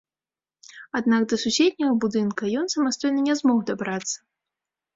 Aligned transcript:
Аднак 0.99 1.21
да 1.33 1.39
суседняга 1.43 1.93
будынка 2.07 2.43
ён 2.63 2.73
самастойна 2.77 3.19
не 3.29 3.39
змог 3.43 3.63
дабрацца. 3.71 4.17